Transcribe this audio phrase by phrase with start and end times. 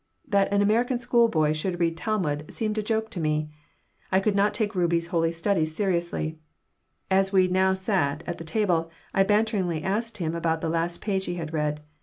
[0.27, 3.51] That an American school boy should read Talmud seemed a joke to me.
[4.11, 6.39] I could not take Rubie's holy studies seriously.
[7.11, 11.25] As we now sat at the table I banteringly asked him about the last page
[11.25, 11.81] he had read.